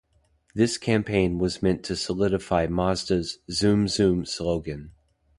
This 0.55 0.79
campaign 0.79 1.37
was 1.37 1.61
meant 1.61 1.83
to 1.83 1.95
solidify 1.95 2.65
Mazda's 2.65 3.37
"Zoom 3.51 3.87
Zoom" 3.87 4.25
slogan. 4.25 4.93